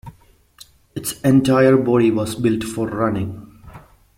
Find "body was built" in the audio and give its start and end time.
1.77-2.63